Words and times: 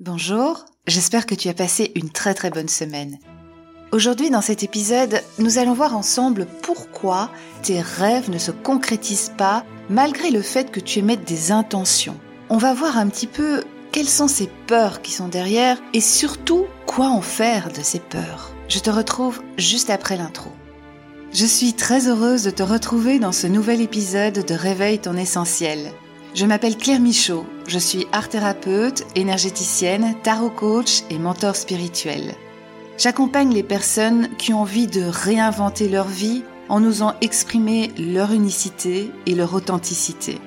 Bonjour, 0.00 0.64
j'espère 0.86 1.26
que 1.26 1.34
tu 1.34 1.48
as 1.48 1.54
passé 1.54 1.90
une 1.96 2.10
très 2.10 2.32
très 2.32 2.50
bonne 2.50 2.68
semaine. 2.68 3.18
Aujourd'hui 3.90 4.30
dans 4.30 4.40
cet 4.40 4.62
épisode, 4.62 5.20
nous 5.40 5.58
allons 5.58 5.72
voir 5.72 5.96
ensemble 5.96 6.46
pourquoi 6.62 7.32
tes 7.64 7.80
rêves 7.80 8.30
ne 8.30 8.38
se 8.38 8.52
concrétisent 8.52 9.32
pas 9.36 9.64
malgré 9.90 10.30
le 10.30 10.40
fait 10.40 10.70
que 10.70 10.78
tu 10.78 11.00
émettes 11.00 11.26
des 11.26 11.50
intentions. 11.50 12.14
On 12.48 12.58
va 12.58 12.74
voir 12.74 12.96
un 12.96 13.08
petit 13.08 13.26
peu 13.26 13.64
quelles 13.90 14.08
sont 14.08 14.28
ces 14.28 14.48
peurs 14.68 15.02
qui 15.02 15.10
sont 15.10 15.26
derrière 15.26 15.82
et 15.92 16.00
surtout 16.00 16.66
quoi 16.86 17.08
en 17.08 17.20
faire 17.20 17.72
de 17.72 17.82
ces 17.82 17.98
peurs. 17.98 18.54
Je 18.68 18.78
te 18.78 18.90
retrouve 18.90 19.42
juste 19.56 19.90
après 19.90 20.16
l'intro. 20.16 20.52
Je 21.32 21.44
suis 21.44 21.72
très 21.72 22.06
heureuse 22.06 22.44
de 22.44 22.50
te 22.50 22.62
retrouver 22.62 23.18
dans 23.18 23.32
ce 23.32 23.48
nouvel 23.48 23.80
épisode 23.80 24.46
de 24.46 24.54
Réveille 24.54 25.00
ton 25.00 25.16
essentiel. 25.16 25.90
Je 26.34 26.44
m'appelle 26.44 26.76
Claire 26.76 27.00
Michaud, 27.00 27.46
je 27.66 27.78
suis 27.78 28.06
art 28.12 28.28
thérapeute, 28.28 29.04
énergéticienne, 29.14 30.14
tarot 30.22 30.50
coach 30.50 31.02
et 31.10 31.18
mentor 31.18 31.56
spirituel. 31.56 32.34
J'accompagne 32.98 33.52
les 33.52 33.62
personnes 33.62 34.28
qui 34.36 34.52
ont 34.52 34.60
envie 34.60 34.86
de 34.86 35.02
réinventer 35.02 35.88
leur 35.88 36.06
vie 36.06 36.42
en 36.68 36.84
osant 36.84 37.14
exprimer 37.22 37.92
leur 37.98 38.32
unicité 38.32 39.10
et 39.26 39.34
leur 39.34 39.54
authenticité. 39.54 40.38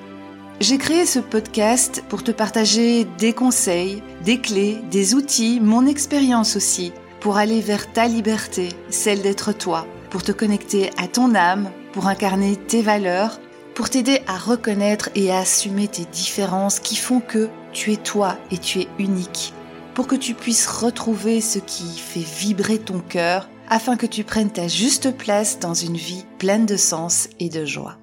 J'ai 0.60 0.78
créé 0.78 1.04
ce 1.04 1.18
podcast 1.18 2.04
pour 2.08 2.22
te 2.22 2.30
partager 2.30 3.04
des 3.18 3.32
conseils, 3.32 4.02
des 4.24 4.40
clés, 4.40 4.78
des 4.90 5.14
outils, 5.14 5.58
mon 5.60 5.86
expérience 5.86 6.54
aussi, 6.54 6.92
pour 7.18 7.36
aller 7.36 7.60
vers 7.60 7.92
ta 7.92 8.06
liberté, 8.06 8.68
celle 8.88 9.22
d'être 9.22 9.52
toi, 9.52 9.86
pour 10.10 10.22
te 10.22 10.30
connecter 10.30 10.90
à 10.98 11.08
ton 11.08 11.34
âme, 11.34 11.70
pour 11.92 12.06
incarner 12.06 12.56
tes 12.56 12.82
valeurs 12.82 13.40
pour 13.74 13.88
t'aider 13.88 14.20
à 14.26 14.36
reconnaître 14.36 15.10
et 15.14 15.30
à 15.30 15.38
assumer 15.38 15.88
tes 15.88 16.04
différences 16.04 16.78
qui 16.78 16.96
font 16.96 17.20
que 17.20 17.48
tu 17.72 17.92
es 17.92 17.96
toi 17.96 18.38
et 18.50 18.58
tu 18.58 18.80
es 18.80 18.88
unique, 18.98 19.54
pour 19.94 20.06
que 20.06 20.16
tu 20.16 20.34
puisses 20.34 20.66
retrouver 20.66 21.40
ce 21.40 21.58
qui 21.58 21.98
fait 21.98 22.20
vibrer 22.20 22.78
ton 22.78 23.00
cœur 23.00 23.48
afin 23.68 23.96
que 23.96 24.06
tu 24.06 24.24
prennes 24.24 24.52
ta 24.52 24.68
juste 24.68 25.16
place 25.16 25.58
dans 25.58 25.74
une 25.74 25.96
vie 25.96 26.24
pleine 26.38 26.66
de 26.66 26.76
sens 26.76 27.28
et 27.38 27.48
de 27.48 27.64
joie. 27.64 27.98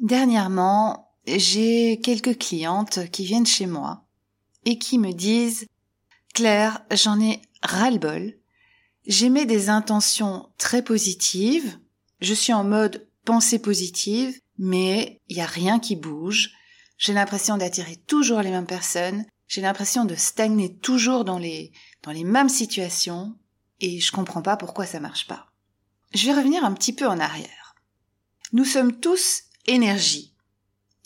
Dernièrement, 0.00 1.10
j'ai 1.26 2.00
quelques 2.02 2.38
clientes 2.38 3.10
qui 3.10 3.24
viennent 3.24 3.46
chez 3.46 3.66
moi 3.66 4.04
et 4.64 4.78
qui 4.78 4.98
me 4.98 5.12
disent 5.12 5.66
Claire, 6.34 6.82
j'en 6.90 7.20
ai 7.20 7.42
ras-le-bol. 7.62 8.34
J'émets 9.06 9.46
des 9.46 9.68
intentions 9.68 10.48
très 10.56 10.82
positives. 10.82 11.78
Je 12.20 12.34
suis 12.34 12.52
en 12.52 12.64
mode 12.64 13.06
pensée 13.24 13.58
positive, 13.58 14.38
mais 14.58 15.20
il 15.28 15.36
n'y 15.36 15.42
a 15.42 15.46
rien 15.46 15.78
qui 15.78 15.96
bouge. 15.96 16.50
J'ai 16.98 17.12
l'impression 17.12 17.56
d'attirer 17.56 17.96
toujours 17.96 18.42
les 18.42 18.50
mêmes 18.50 18.66
personnes. 18.66 19.24
J'ai 19.48 19.60
l'impression 19.60 20.04
de 20.04 20.14
stagner 20.14 20.76
toujours 20.76 21.24
dans 21.24 21.38
les, 21.38 21.72
dans 22.02 22.12
les 22.12 22.24
mêmes 22.24 22.48
situations. 22.48 23.36
Et 23.80 24.00
je 24.00 24.12
comprends 24.12 24.42
pas 24.42 24.56
pourquoi 24.56 24.86
ça 24.86 25.00
marche 25.00 25.26
pas. 25.26 25.48
Je 26.14 26.26
vais 26.26 26.34
revenir 26.34 26.64
un 26.64 26.72
petit 26.72 26.92
peu 26.92 27.06
en 27.06 27.18
arrière. 27.18 27.74
Nous 28.52 28.64
sommes 28.64 28.98
tous 29.00 29.44
énergie. 29.66 30.34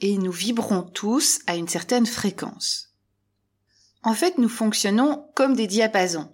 Et 0.01 0.19
nous 0.19 0.33
vibrons 0.33 0.83
tous 0.83 1.41
à 1.47 1.57
une 1.57 1.69
certaine 1.69 2.07
fréquence. 2.07 2.93
En 4.03 4.15
fait, 4.15 4.39
nous 4.39 4.49
fonctionnons 4.49 5.27
comme 5.35 5.57
des 5.57 5.67
diapasons. 5.67 6.33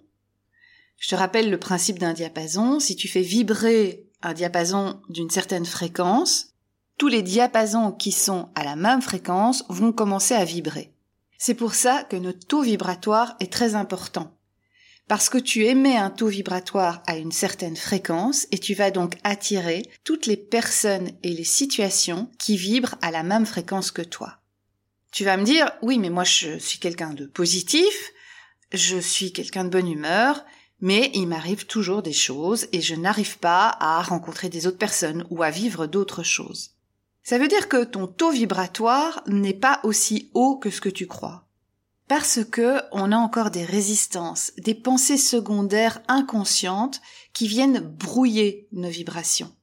Je 0.97 1.09
te 1.09 1.15
rappelle 1.15 1.49
le 1.49 1.59
principe 1.59 1.99
d'un 1.99 2.13
diapason. 2.13 2.79
Si 2.79 2.95
tu 2.95 3.07
fais 3.07 3.21
vibrer 3.21 4.05
un 4.23 4.33
diapason 4.33 4.99
d'une 5.09 5.29
certaine 5.29 5.65
fréquence, 5.65 6.53
tous 6.97 7.07
les 7.07 7.21
diapasons 7.21 7.91
qui 7.91 8.11
sont 8.11 8.49
à 8.55 8.63
la 8.63 8.75
même 8.75 9.01
fréquence 9.01 9.65
vont 9.69 9.91
commencer 9.91 10.33
à 10.33 10.45
vibrer. 10.45 10.93
C'est 11.37 11.55
pour 11.55 11.75
ça 11.75 12.03
que 12.03 12.15
notre 12.15 12.47
taux 12.47 12.61
vibratoire 12.61 13.35
est 13.39 13.51
très 13.51 13.75
important. 13.75 14.33
Parce 15.09 15.27
que 15.27 15.37
tu 15.37 15.65
émets 15.65 15.97
un 15.97 16.09
taux 16.09 16.27
vibratoire 16.27 17.03
à 17.07 17.17
une 17.17 17.33
certaine 17.33 17.75
fréquence 17.75 18.47
et 18.51 18.57
tu 18.57 18.73
vas 18.73 18.89
donc 18.89 19.17
attirer 19.25 19.83
toutes 20.05 20.27
les 20.27 20.37
personnes 20.37 21.11
et 21.23 21.29
les 21.31 21.43
situations 21.43 22.31
qui 22.39 22.55
vibrent 22.55 22.95
à 23.01 23.11
la 23.11 23.23
même 23.23 23.45
fréquence 23.45 23.91
que 23.91 24.01
toi. 24.01 24.37
Tu 25.11 25.25
vas 25.25 25.35
me 25.35 25.43
dire, 25.43 25.69
oui, 25.81 25.99
mais 25.99 26.09
moi 26.09 26.23
je 26.23 26.57
suis 26.57 26.79
quelqu'un 26.79 27.13
de 27.13 27.25
positif, 27.25 28.13
je 28.71 28.97
suis 28.97 29.33
quelqu'un 29.33 29.65
de 29.65 29.69
bonne 29.69 29.91
humeur, 29.91 30.45
mais 30.83 31.11
il 31.13 31.27
m'arrive 31.27 31.65
toujours 31.65 32.01
des 32.01 32.11
choses 32.11 32.67
et 32.73 32.81
je 32.81 32.93
n'arrive 32.93 33.39
pas 33.39 33.77
à 33.79 34.01
rencontrer 34.01 34.49
des 34.49 34.67
autres 34.67 34.77
personnes 34.77 35.25
ou 35.29 35.41
à 35.41 35.49
vivre 35.49 35.87
d'autres 35.87 36.23
choses. 36.23 36.71
Ça 37.23 37.37
veut 37.37 37.47
dire 37.47 37.69
que 37.69 37.85
ton 37.85 38.05
taux 38.05 38.31
vibratoire 38.31 39.23
n'est 39.25 39.53
pas 39.53 39.79
aussi 39.83 40.29
haut 40.33 40.57
que 40.57 40.69
ce 40.69 40.81
que 40.81 40.89
tu 40.89 41.07
crois. 41.07 41.47
Parce 42.09 42.43
que 42.43 42.81
on 42.91 43.13
a 43.13 43.15
encore 43.15 43.49
des 43.49 43.63
résistances, 43.63 44.51
des 44.57 44.75
pensées 44.75 45.17
secondaires 45.17 46.01
inconscientes 46.09 46.99
qui 47.31 47.47
viennent 47.47 47.79
brouiller 47.79 48.67
nos 48.73 48.89
vibrations. 48.89 49.55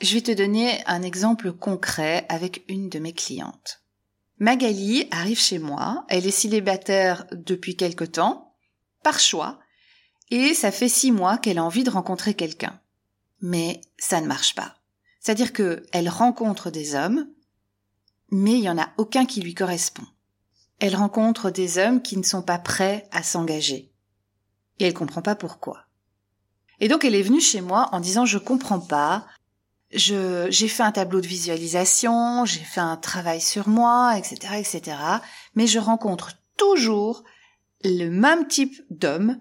Je 0.00 0.14
vais 0.14 0.20
te 0.20 0.30
donner 0.30 0.80
un 0.86 1.02
exemple 1.02 1.50
concret 1.52 2.24
avec 2.28 2.62
une 2.68 2.88
de 2.88 3.00
mes 3.00 3.12
clientes. 3.12 3.82
Magali 4.38 5.08
arrive 5.10 5.40
chez 5.40 5.58
moi, 5.58 6.04
elle 6.08 6.24
est 6.24 6.30
célibataire 6.30 7.26
depuis 7.32 7.74
quelque 7.74 8.04
temps, 8.04 8.54
par 9.02 9.18
choix, 9.18 9.58
et 10.32 10.54
ça 10.54 10.72
fait 10.72 10.88
six 10.88 11.12
mois 11.12 11.36
qu'elle 11.36 11.58
a 11.58 11.64
envie 11.64 11.84
de 11.84 11.90
rencontrer 11.90 12.32
quelqu'un. 12.32 12.80
Mais 13.42 13.82
ça 13.98 14.18
ne 14.22 14.26
marche 14.26 14.54
pas. 14.54 14.76
C'est-à-dire 15.20 15.52
qu'elle 15.52 16.08
rencontre 16.08 16.70
des 16.70 16.94
hommes, 16.94 17.28
mais 18.30 18.52
il 18.52 18.62
n'y 18.62 18.70
en 18.70 18.78
a 18.78 18.88
aucun 18.96 19.26
qui 19.26 19.42
lui 19.42 19.52
correspond. 19.52 20.06
Elle 20.78 20.96
rencontre 20.96 21.50
des 21.50 21.76
hommes 21.76 22.00
qui 22.00 22.16
ne 22.16 22.22
sont 22.22 22.40
pas 22.40 22.58
prêts 22.58 23.06
à 23.12 23.22
s'engager. 23.22 23.92
Et 24.78 24.86
elle 24.86 24.94
comprend 24.94 25.20
pas 25.20 25.34
pourquoi. 25.34 25.84
Et 26.80 26.88
donc 26.88 27.04
elle 27.04 27.14
est 27.14 27.22
venue 27.22 27.42
chez 27.42 27.60
moi 27.60 27.90
en 27.92 28.00
disant 28.00 28.24
je 28.24 28.38
comprends 28.38 28.80
pas, 28.80 29.26
je, 29.92 30.46
j'ai 30.48 30.66
fait 30.66 30.82
un 30.82 30.92
tableau 30.92 31.20
de 31.20 31.26
visualisation, 31.26 32.46
j'ai 32.46 32.64
fait 32.64 32.80
un 32.80 32.96
travail 32.96 33.42
sur 33.42 33.68
moi, 33.68 34.16
etc., 34.16 34.54
etc., 34.58 34.96
mais 35.54 35.66
je 35.66 35.78
rencontre 35.78 36.32
toujours 36.56 37.22
le 37.84 38.08
même 38.08 38.48
type 38.48 38.80
d'homme 38.88 39.38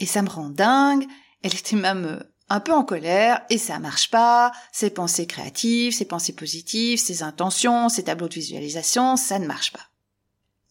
et 0.00 0.06
ça 0.06 0.22
me 0.22 0.28
rend 0.28 0.50
dingue. 0.50 1.06
Elle 1.42 1.54
était 1.54 1.76
même 1.76 2.04
euh, 2.06 2.22
un 2.48 2.60
peu 2.60 2.72
en 2.72 2.84
colère 2.84 3.42
et 3.50 3.58
ça 3.58 3.78
marche 3.78 4.10
pas. 4.10 4.52
Ses 4.72 4.90
pensées 4.90 5.26
créatives, 5.26 5.94
ses 5.94 6.04
pensées 6.04 6.34
positives, 6.34 6.98
ses 6.98 7.22
intentions, 7.22 7.88
ses 7.88 8.04
tableaux 8.04 8.28
de 8.28 8.34
visualisation, 8.34 9.16
ça 9.16 9.38
ne 9.38 9.46
marche 9.46 9.72
pas. 9.72 9.86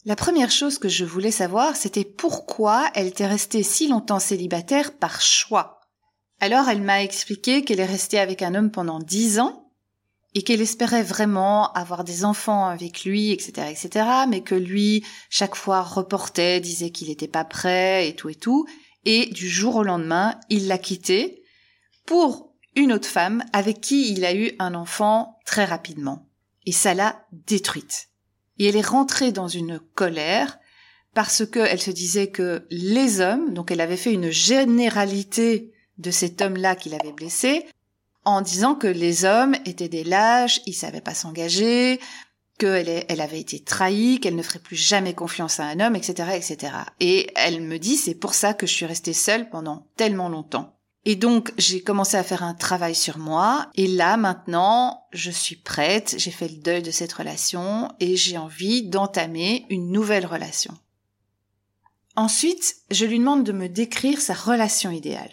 La 0.04 0.16
première 0.16 0.50
chose 0.50 0.78
que 0.78 0.88
je 0.88 1.04
voulais 1.04 1.30
savoir, 1.30 1.76
c'était 1.76 2.04
pourquoi 2.04 2.90
elle 2.94 3.06
était 3.06 3.26
restée 3.26 3.62
si 3.62 3.88
longtemps 3.88 4.20
célibataire 4.20 4.96
par 4.96 5.20
choix. 5.20 5.80
Alors 6.40 6.68
elle 6.68 6.82
m'a 6.82 7.02
expliqué 7.02 7.64
qu'elle 7.64 7.80
est 7.80 7.86
restée 7.86 8.18
avec 8.18 8.42
un 8.42 8.54
homme 8.54 8.70
pendant 8.70 9.00
dix 9.00 9.38
ans 9.40 9.68
et 10.34 10.42
qu'elle 10.42 10.60
espérait 10.60 11.02
vraiment 11.02 11.72
avoir 11.72 12.04
des 12.04 12.24
enfants 12.24 12.68
avec 12.68 13.04
lui, 13.04 13.32
etc., 13.32 13.68
etc., 13.70 14.06
mais 14.28 14.42
que 14.42 14.54
lui, 14.54 15.04
chaque 15.30 15.56
fois, 15.56 15.82
reportait, 15.82 16.60
disait 16.60 16.90
qu'il 16.90 17.08
n'était 17.08 17.28
pas 17.28 17.44
prêt 17.44 18.08
et 18.08 18.14
tout 18.14 18.28
et 18.28 18.34
tout, 18.34 18.66
et 19.10 19.24
du 19.24 19.48
jour 19.48 19.76
au 19.76 19.82
lendemain, 19.84 20.38
il 20.50 20.66
l'a 20.66 20.76
quitté 20.76 21.42
pour 22.04 22.52
une 22.76 22.92
autre 22.92 23.08
femme 23.08 23.42
avec 23.54 23.80
qui 23.80 24.12
il 24.12 24.22
a 24.26 24.34
eu 24.34 24.52
un 24.58 24.74
enfant 24.74 25.38
très 25.46 25.64
rapidement. 25.64 26.28
Et 26.66 26.72
ça 26.72 26.92
l'a 26.92 27.24
détruite. 27.32 28.10
Et 28.58 28.66
elle 28.66 28.76
est 28.76 28.86
rentrée 28.86 29.32
dans 29.32 29.48
une 29.48 29.80
colère 29.94 30.58
parce 31.14 31.46
qu'elle 31.46 31.80
se 31.80 31.90
disait 31.90 32.30
que 32.30 32.66
les 32.68 33.22
hommes, 33.22 33.54
donc 33.54 33.70
elle 33.70 33.80
avait 33.80 33.96
fait 33.96 34.12
une 34.12 34.28
généralité 34.28 35.72
de 35.96 36.10
cet 36.10 36.42
homme-là 36.42 36.76
qui 36.76 36.90
l'avait 36.90 37.12
blessé, 37.12 37.64
en 38.26 38.42
disant 38.42 38.74
que 38.74 38.86
les 38.86 39.24
hommes 39.24 39.54
étaient 39.64 39.88
des 39.88 40.04
lâches, 40.04 40.60
ils 40.66 40.74
savaient 40.74 41.00
pas 41.00 41.14
s'engager, 41.14 41.98
qu'elle 42.58 43.04
elle 43.08 43.20
avait 43.20 43.40
été 43.40 43.60
trahie, 43.60 44.20
qu'elle 44.20 44.36
ne 44.36 44.42
ferait 44.42 44.58
plus 44.58 44.76
jamais 44.76 45.14
confiance 45.14 45.60
à 45.60 45.64
un 45.64 45.80
homme, 45.80 45.96
etc., 45.96 46.30
etc. 46.34 46.72
Et 47.00 47.30
elle 47.36 47.62
me 47.62 47.78
dit, 47.78 47.96
c'est 47.96 48.14
pour 48.14 48.34
ça 48.34 48.52
que 48.52 48.66
je 48.66 48.74
suis 48.74 48.86
restée 48.86 49.12
seule 49.12 49.48
pendant 49.48 49.86
tellement 49.96 50.28
longtemps. 50.28 50.74
Et 51.04 51.16
donc, 51.16 51.52
j'ai 51.56 51.80
commencé 51.80 52.16
à 52.16 52.22
faire 52.22 52.42
un 52.42 52.54
travail 52.54 52.94
sur 52.94 53.16
moi. 53.16 53.70
Et 53.76 53.86
là, 53.86 54.16
maintenant, 54.16 55.06
je 55.12 55.30
suis 55.30 55.56
prête. 55.56 56.16
J'ai 56.18 56.30
fait 56.30 56.48
le 56.48 56.58
deuil 56.58 56.82
de 56.82 56.90
cette 56.90 57.12
relation 57.12 57.90
et 58.00 58.16
j'ai 58.16 58.36
envie 58.36 58.82
d'entamer 58.82 59.64
une 59.70 59.90
nouvelle 59.90 60.26
relation. 60.26 60.76
Ensuite, 62.14 62.76
je 62.90 63.06
lui 63.06 63.20
demande 63.20 63.44
de 63.44 63.52
me 63.52 63.68
décrire 63.68 64.20
sa 64.20 64.34
relation 64.34 64.90
idéale. 64.90 65.32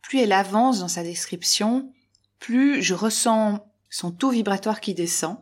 Plus 0.00 0.20
elle 0.20 0.32
avance 0.32 0.80
dans 0.80 0.88
sa 0.88 1.02
description, 1.02 1.92
plus 2.40 2.82
je 2.82 2.94
ressens 2.94 3.64
son 3.90 4.10
taux 4.10 4.30
vibratoire 4.30 4.80
qui 4.80 4.94
descend 4.94 5.36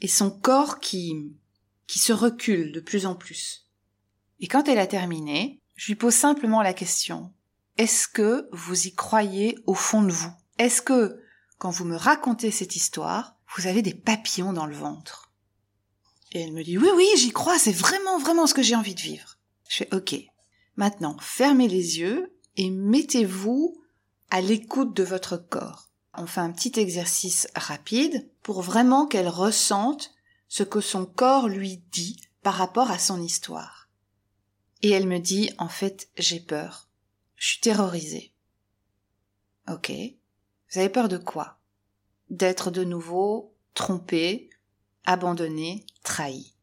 et 0.00 0.08
son 0.08 0.30
corps 0.30 0.80
qui, 0.80 1.32
qui 1.86 1.98
se 1.98 2.12
recule 2.12 2.72
de 2.72 2.80
plus 2.80 3.06
en 3.06 3.14
plus. 3.14 3.66
Et 4.40 4.48
quand 4.48 4.68
elle 4.68 4.78
a 4.78 4.86
terminé, 4.86 5.60
je 5.76 5.86
lui 5.88 5.94
pose 5.94 6.14
simplement 6.14 6.62
la 6.62 6.74
question, 6.74 7.32
est-ce 7.76 8.08
que 8.08 8.48
vous 8.52 8.86
y 8.86 8.94
croyez 8.94 9.58
au 9.66 9.74
fond 9.74 10.02
de 10.02 10.12
vous? 10.12 10.32
Est-ce 10.58 10.82
que, 10.82 11.20
quand 11.58 11.70
vous 11.70 11.84
me 11.84 11.96
racontez 11.96 12.50
cette 12.50 12.76
histoire, 12.76 13.36
vous 13.56 13.66
avez 13.66 13.82
des 13.82 13.94
papillons 13.94 14.52
dans 14.52 14.66
le 14.66 14.74
ventre? 14.76 15.32
Et 16.32 16.40
elle 16.40 16.52
me 16.52 16.62
dit, 16.62 16.78
oui, 16.78 16.88
oui, 16.94 17.08
j'y 17.16 17.32
crois, 17.32 17.58
c'est 17.58 17.72
vraiment, 17.72 18.18
vraiment 18.18 18.46
ce 18.46 18.54
que 18.54 18.62
j'ai 18.62 18.76
envie 18.76 18.94
de 18.94 19.00
vivre. 19.00 19.38
Je 19.68 19.78
fais 19.78 19.94
OK. 19.94 20.14
Maintenant, 20.76 21.16
fermez 21.20 21.68
les 21.68 21.98
yeux 21.98 22.32
et 22.56 22.70
mettez-vous 22.70 23.82
à 24.30 24.40
l'écoute 24.40 24.94
de 24.94 25.02
votre 25.02 25.36
corps. 25.36 25.89
On 26.22 26.26
fait 26.26 26.42
un 26.42 26.52
petit 26.52 26.78
exercice 26.78 27.48
rapide 27.56 28.28
pour 28.42 28.60
vraiment 28.60 29.06
qu'elle 29.06 29.26
ressente 29.26 30.12
ce 30.48 30.62
que 30.62 30.82
son 30.82 31.06
corps 31.06 31.48
lui 31.48 31.78
dit 31.92 32.20
par 32.42 32.52
rapport 32.52 32.90
à 32.90 32.98
son 32.98 33.22
histoire. 33.22 33.88
Et 34.82 34.90
elle 34.90 35.06
me 35.06 35.18
dit, 35.18 35.50
en 35.56 35.70
fait, 35.70 36.10
j'ai 36.18 36.38
peur. 36.40 36.90
Je 37.36 37.46
suis 37.48 37.60
terrorisée. 37.60 38.34
Ok. 39.66 39.90
Vous 39.90 40.78
avez 40.78 40.90
peur 40.90 41.08
de 41.08 41.16
quoi? 41.16 41.58
D'être 42.28 42.70
de 42.70 42.84
nouveau 42.84 43.54
trompée, 43.72 44.50
abandonnée, 45.06 45.86
trahie. 46.02 46.54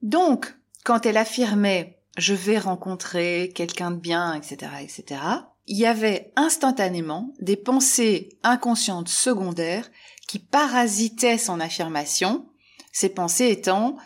Donc, 0.00 0.56
quand 0.84 1.04
elle 1.04 1.18
affirmait 1.18 2.00
je 2.16 2.34
vais 2.34 2.58
rencontrer 2.58 3.52
quelqu'un 3.54 3.90
de 3.90 4.00
bien, 4.00 4.34
etc., 4.34 4.72
etc., 4.80 5.20
il 5.70 5.78
y 5.78 5.86
avait 5.86 6.32
instantanément 6.34 7.32
des 7.40 7.56
pensées 7.56 8.36
inconscientes 8.42 9.08
secondaires 9.08 9.88
qui 10.26 10.40
parasitaient 10.40 11.38
son 11.38 11.60
affirmation, 11.60 12.46
ces 12.92 13.08
pensées 13.08 13.48
étant 13.48 13.96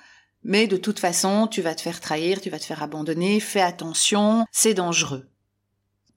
mais 0.44 0.66
de 0.66 0.76
toute 0.76 0.98
façon, 0.98 1.46
tu 1.46 1.62
vas 1.62 1.74
te 1.74 1.80
faire 1.80 2.00
trahir, 2.00 2.40
tu 2.40 2.50
vas 2.50 2.58
te 2.58 2.66
faire 2.66 2.82
abandonner, 2.82 3.40
fais 3.40 3.62
attention, 3.62 4.44
c'est 4.52 4.74
dangereux. 4.74 5.26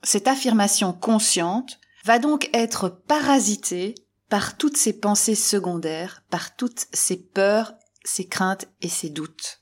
Cette 0.04 0.28
affirmation 0.28 0.92
consciente 0.92 1.80
va 2.04 2.20
donc 2.20 2.50
être 2.54 2.90
parasitée 2.90 3.96
par 4.30 4.58
toutes 4.58 4.76
ces 4.76 5.00
pensées 5.00 5.36
secondaires, 5.36 6.24
par 6.30 6.58
toutes 6.58 6.88
ces 6.92 7.16
peurs, 7.16 7.74
ces 8.04 8.28
craintes 8.28 8.68
et 8.82 8.90
ces 8.90 9.10
doutes. 9.10 9.62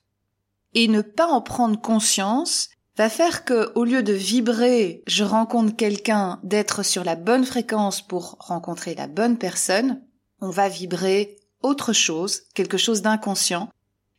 Et 0.74 0.88
ne 0.88 1.02
pas 1.02 1.28
en 1.28 1.42
prendre 1.42 1.80
conscience 1.80 2.70
va 2.98 3.10
faire 3.10 3.44
que, 3.44 3.72
au 3.76 3.84
lieu 3.84 4.04
de 4.04 4.14
vibrer, 4.14 5.04
je 5.08 5.24
rencontre 5.24 5.76
quelqu'un, 5.76 6.40
d'être 6.44 6.84
sur 6.84 7.04
la 7.04 7.16
bonne 7.16 7.46
fréquence 7.46 8.02
pour 8.02 8.38
rencontrer 8.40 8.96
la 8.96 9.08
bonne 9.08 9.38
personne, 9.38 10.02
on 10.42 10.50
va 10.50 10.70
vibrer 10.70 11.38
autre 11.62 11.94
chose, 11.94 12.44
quelque 12.54 12.78
chose 12.78 13.02
d'inconscient, 13.02 13.70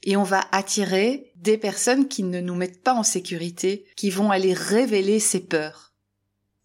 et 0.02 0.16
on 0.16 0.22
va 0.22 0.44
attirer 0.52 1.32
des 1.36 1.58
personnes 1.58 2.06
qui 2.06 2.22
ne 2.22 2.40
nous 2.40 2.54
mettent 2.54 2.82
pas 2.82 2.94
en 2.94 3.02
sécurité, 3.02 3.86
qui 3.96 4.10
vont 4.10 4.30
aller 4.30 4.52
révéler 4.52 5.20
ces 5.20 5.40
peurs. 5.40 5.92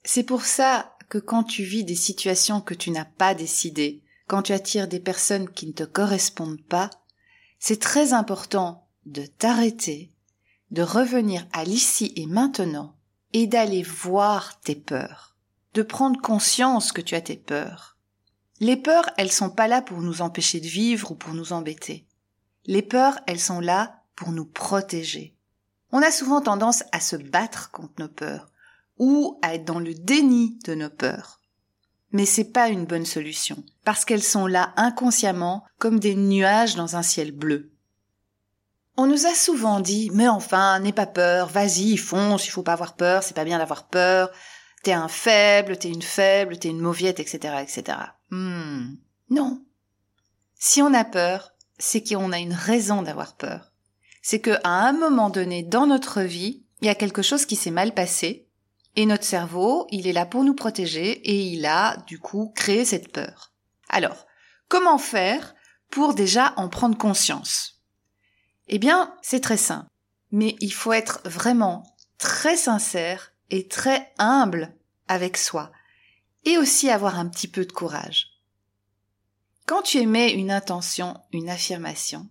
C'est 0.03 0.23
pour 0.23 0.45
ça 0.45 0.95
que 1.09 1.17
quand 1.17 1.43
tu 1.43 1.63
vis 1.63 1.83
des 1.83 1.95
situations 1.95 2.61
que 2.61 2.73
tu 2.73 2.91
n'as 2.91 3.05
pas 3.05 3.33
décidées, 3.33 4.03
quand 4.27 4.43
tu 4.43 4.53
attires 4.53 4.87
des 4.87 4.99
personnes 4.99 5.49
qui 5.49 5.67
ne 5.67 5.73
te 5.73 5.83
correspondent 5.83 6.63
pas, 6.63 6.89
c'est 7.59 7.79
très 7.81 8.13
important 8.13 8.87
de 9.05 9.25
t'arrêter, 9.25 10.11
de 10.71 10.81
revenir 10.81 11.45
à 11.53 11.63
l'ici 11.63 12.13
et 12.15 12.25
maintenant 12.25 12.95
et 13.33 13.47
d'aller 13.47 13.83
voir 13.83 14.59
tes 14.61 14.75
peurs, 14.75 15.35
de 15.73 15.81
prendre 15.81 16.19
conscience 16.19 16.91
que 16.91 17.01
tu 17.01 17.15
as 17.15 17.21
tes 17.21 17.37
peurs. 17.37 17.97
Les 18.59 18.77
peurs, 18.77 19.09
elles 19.17 19.31
sont 19.31 19.49
pas 19.49 19.67
là 19.67 19.81
pour 19.81 20.01
nous 20.01 20.21
empêcher 20.21 20.59
de 20.59 20.67
vivre 20.67 21.11
ou 21.11 21.15
pour 21.15 21.33
nous 21.33 21.53
embêter. 21.53 22.05
Les 22.65 22.81
peurs, 22.81 23.19
elles 23.27 23.39
sont 23.39 23.59
là 23.59 24.03
pour 24.15 24.31
nous 24.31 24.45
protéger. 24.45 25.35
On 25.91 26.01
a 26.01 26.11
souvent 26.11 26.41
tendance 26.41 26.83
à 26.91 26.99
se 26.99 27.15
battre 27.15 27.71
contre 27.71 27.95
nos 27.99 28.07
peurs 28.07 28.51
ou 28.97 29.39
à 29.41 29.55
être 29.55 29.65
dans 29.65 29.79
le 29.79 29.93
déni 29.93 30.59
de 30.63 30.75
nos 30.75 30.89
peurs. 30.89 31.41
Mais 32.11 32.25
c'est 32.25 32.51
pas 32.51 32.69
une 32.69 32.85
bonne 32.85 33.05
solution 33.05 33.63
parce 33.83 34.05
qu'elles 34.05 34.23
sont 34.23 34.45
là 34.45 34.73
inconsciemment 34.75 35.63
comme 35.79 35.99
des 35.99 36.15
nuages 36.15 36.75
dans 36.75 36.95
un 36.95 37.03
ciel 37.03 37.31
bleu. 37.31 37.70
On 38.97 39.07
nous 39.07 39.25
a 39.25 39.33
souvent 39.33 39.79
dit, 39.79 40.09
mais 40.13 40.27
enfin, 40.27 40.79
n'aie 40.79 40.91
pas 40.91 41.05
peur, 41.05 41.47
vas-y, 41.47 41.97
fonce, 41.97 42.45
il 42.45 42.51
faut 42.51 42.63
pas 42.63 42.73
avoir 42.73 42.95
peur, 42.95 43.23
c'est 43.23 43.35
pas 43.35 43.45
bien 43.45 43.57
d'avoir 43.57 43.87
peur, 43.87 44.29
t'es 44.83 44.91
un 44.91 45.07
faible, 45.07 45.77
t'es 45.77 45.89
une 45.89 46.01
faible, 46.01 46.57
t'es 46.57 46.69
une 46.69 46.81
mauviette, 46.81 47.19
etc., 47.19 47.55
etc. 47.61 47.97
Hmm. 48.29 48.95
Non. 49.29 49.63
Si 50.55 50.81
on 50.81 50.93
a 50.93 51.05
peur, 51.05 51.53
c'est 51.79 52.03
qu'on 52.03 52.31
a 52.31 52.39
une 52.39 52.53
raison 52.53 53.01
d'avoir 53.01 53.35
peur. 53.35 53.71
C'est 54.21 54.41
qu'à 54.41 54.59
un 54.63 54.93
moment 54.93 55.29
donné 55.29 55.63
dans 55.63 55.87
notre 55.87 56.21
vie, 56.21 56.63
il 56.81 56.87
y 56.87 56.89
a 56.89 56.95
quelque 56.95 57.21
chose 57.21 57.45
qui 57.45 57.55
s'est 57.55 57.71
mal 57.71 57.93
passé, 57.93 58.47
et 58.95 59.05
notre 59.05 59.23
cerveau, 59.23 59.87
il 59.89 60.05
est 60.05 60.13
là 60.13 60.25
pour 60.25 60.43
nous 60.43 60.53
protéger, 60.53 61.11
et 61.11 61.41
il 61.41 61.65
a, 61.65 61.97
du 62.07 62.19
coup, 62.19 62.51
créé 62.55 62.83
cette 62.83 63.11
peur. 63.11 63.53
Alors, 63.89 64.27
comment 64.67 64.97
faire 64.97 65.55
pour 65.89 66.13
déjà 66.13 66.53
en 66.57 66.67
prendre 66.67 66.97
conscience? 66.97 67.80
Eh 68.71 68.79
bien, 68.79 69.13
c'est 69.21 69.41
très 69.41 69.57
simple. 69.57 69.87
Mais 70.31 70.55
il 70.61 70.73
faut 70.73 70.93
être 70.93 71.21
vraiment 71.25 71.83
très 72.17 72.55
sincère 72.55 73.33
et 73.49 73.67
très 73.67 74.13
humble 74.17 74.73
avec 75.07 75.37
soi. 75.37 75.71
Et 76.45 76.57
aussi 76.57 76.89
avoir 76.89 77.19
un 77.19 77.27
petit 77.27 77.49
peu 77.49 77.65
de 77.65 77.71
courage. 77.71 78.27
Quand 79.67 79.81
tu 79.81 79.97
émets 79.97 80.31
une 80.31 80.51
intention, 80.51 81.19
une 81.33 81.49
affirmation, 81.49 82.29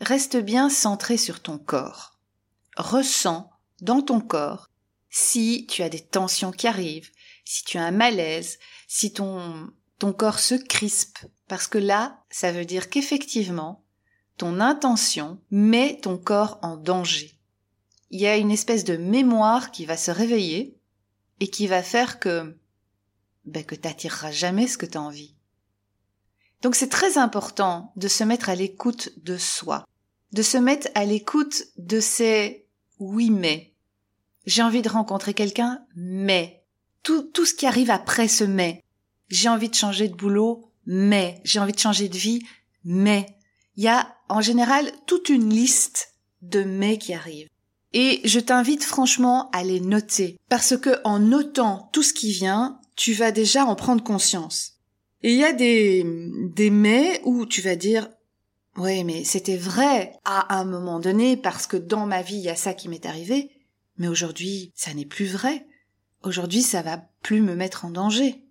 reste 0.00 0.36
bien 0.36 0.68
centré 0.68 1.16
sur 1.16 1.40
ton 1.40 1.58
corps. 1.58 2.18
Ressens 2.76 3.50
dans 3.80 4.02
ton 4.02 4.20
corps 4.20 4.68
si 5.08 5.66
tu 5.68 5.82
as 5.82 5.88
des 5.88 6.00
tensions 6.00 6.52
qui 6.52 6.68
arrivent, 6.68 7.10
si 7.44 7.64
tu 7.64 7.78
as 7.78 7.84
un 7.84 7.90
malaise, 7.90 8.58
si 8.86 9.12
ton, 9.12 9.70
ton 9.98 10.12
corps 10.12 10.38
se 10.38 10.54
crispe, 10.54 11.18
parce 11.48 11.66
que 11.66 11.78
là, 11.78 12.22
ça 12.30 12.52
veut 12.52 12.64
dire 12.64 12.90
qu'effectivement, 12.90 13.84
ton 14.40 14.58
intention 14.58 15.38
met 15.50 15.98
ton 16.00 16.16
corps 16.16 16.58
en 16.62 16.78
danger. 16.78 17.38
Il 18.10 18.18
y 18.18 18.26
a 18.26 18.38
une 18.38 18.50
espèce 18.50 18.84
de 18.84 18.96
mémoire 18.96 19.70
qui 19.70 19.84
va 19.84 19.98
se 19.98 20.10
réveiller 20.10 20.78
et 21.40 21.48
qui 21.48 21.66
va 21.66 21.82
faire 21.82 22.18
que 22.18 22.56
ben, 23.44 23.62
que 23.62 23.74
t'attireras 23.74 24.30
jamais 24.30 24.66
ce 24.66 24.78
que 24.78 24.86
tu 24.86 24.96
as 24.96 25.02
envie. 25.02 25.34
Donc 26.62 26.74
c'est 26.74 26.88
très 26.88 27.18
important 27.18 27.92
de 27.96 28.08
se 28.08 28.24
mettre 28.24 28.48
à 28.48 28.54
l'écoute 28.54 29.10
de 29.22 29.36
soi, 29.36 29.86
de 30.32 30.40
se 30.40 30.56
mettre 30.56 30.88
à 30.94 31.04
l'écoute 31.04 31.64
de 31.76 32.00
ces 32.00 32.66
oui 32.98 33.28
mais. 33.28 33.74
J'ai 34.46 34.62
envie 34.62 34.80
de 34.80 34.88
rencontrer 34.88 35.34
quelqu'un, 35.34 35.84
mais 35.94 36.64
tout, 37.02 37.24
tout 37.24 37.44
ce 37.44 37.52
qui 37.52 37.66
arrive 37.66 37.90
après 37.90 38.26
ce 38.26 38.44
mais. 38.44 38.82
J'ai 39.28 39.50
envie 39.50 39.68
de 39.68 39.74
changer 39.74 40.08
de 40.08 40.16
boulot, 40.16 40.72
mais 40.86 41.42
j'ai 41.44 41.60
envie 41.60 41.74
de 41.74 41.78
changer 41.78 42.08
de 42.08 42.16
vie, 42.16 42.40
mais 42.84 43.36
il 43.76 43.84
y 43.84 43.88
a 43.88 44.16
en 44.30 44.40
général 44.40 44.90
toute 45.06 45.28
une 45.28 45.50
liste 45.50 46.14
de 46.42 46.62
mais 46.62 46.98
qui 46.98 47.12
arrivent. 47.12 47.48
Et 47.92 48.20
je 48.24 48.38
t'invite 48.38 48.84
franchement 48.84 49.50
à 49.50 49.64
les 49.64 49.80
noter, 49.80 50.38
parce 50.48 50.76
que 50.76 51.00
en 51.04 51.18
notant 51.18 51.90
tout 51.92 52.02
ce 52.02 52.14
qui 52.14 52.32
vient, 52.32 52.80
tu 52.94 53.12
vas 53.12 53.32
déjà 53.32 53.64
en 53.64 53.74
prendre 53.74 54.02
conscience. 54.02 54.78
Et 55.22 55.32
il 55.32 55.38
y 55.38 55.44
a 55.44 55.52
des, 55.52 56.04
des 56.54 56.70
mais 56.70 57.20
où 57.24 57.44
tu 57.46 57.60
vas 57.60 57.74
dire, 57.76 58.08
ouais, 58.76 59.02
mais 59.04 59.24
c'était 59.24 59.56
vrai 59.56 60.12
à 60.24 60.58
un 60.58 60.64
moment 60.64 61.00
donné, 61.00 61.36
parce 61.36 61.66
que 61.66 61.76
dans 61.76 62.06
ma 62.06 62.22
vie, 62.22 62.36
il 62.36 62.42
y 62.42 62.48
a 62.48 62.56
ça 62.56 62.74
qui 62.74 62.88
m'est 62.88 63.06
arrivé, 63.06 63.50
mais 63.98 64.08
aujourd'hui, 64.08 64.72
ça 64.74 64.94
n'est 64.94 65.04
plus 65.04 65.26
vrai. 65.26 65.66
Aujourd'hui, 66.22 66.62
ça 66.62 66.82
va 66.82 67.02
plus 67.22 67.40
me 67.40 67.56
mettre 67.56 67.84
en 67.84 67.90
danger. 67.90 68.44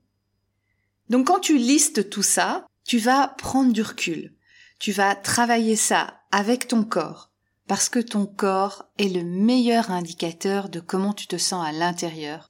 Donc 1.10 1.28
quand 1.28 1.40
tu 1.40 1.58
listes 1.58 2.10
tout 2.10 2.24
ça, 2.24 2.68
tu 2.86 2.98
vas 2.98 3.30
prendre 3.38 3.72
du 3.72 3.82
recul 3.82 4.34
tu 4.80 4.92
vas 4.92 5.16
travailler 5.16 5.76
ça 5.76 6.22
avec 6.32 6.68
ton 6.68 6.84
corps, 6.84 7.30
parce 7.68 7.90
que 7.90 8.00
ton 8.00 8.26
corps 8.26 8.86
est 8.98 9.10
le 9.10 9.24
meilleur 9.24 9.92
indicateur 9.92 10.70
de 10.70 10.80
comment 10.80 11.14
tu 11.14 11.28
te 11.28 11.38
sens 11.38 11.66
à 11.68 11.72
l'intérieur. 11.72 12.50